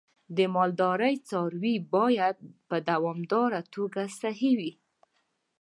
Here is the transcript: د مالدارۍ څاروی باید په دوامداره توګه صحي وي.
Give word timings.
د 0.37 0.39
مالدارۍ 0.55 1.15
څاروی 1.29 1.75
باید 1.95 2.37
په 2.69 2.77
دوامداره 2.89 3.59
توګه 3.73 4.01
صحي 4.19 4.51
وي. 4.59 4.71